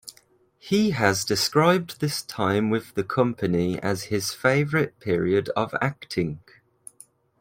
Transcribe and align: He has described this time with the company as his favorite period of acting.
He 0.57 0.89
has 0.97 1.23
described 1.23 1.99
this 1.99 2.23
time 2.23 2.71
with 2.71 2.95
the 2.95 3.03
company 3.03 3.79
as 3.81 4.05
his 4.05 4.33
favorite 4.33 4.99
period 4.99 5.49
of 5.49 5.75
acting. 5.79 6.39